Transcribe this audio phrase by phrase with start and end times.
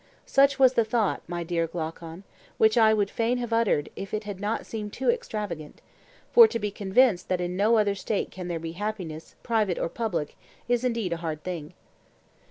[0.25, 2.23] Such was the thought, my dear Glaucon,
[2.57, 5.79] which I would fain have uttered if it had not seemed too extravagant;
[6.31, 9.89] for to be convinced that in no other State can there be happiness private or
[9.89, 10.35] public
[10.67, 11.73] is indeed a hard thing.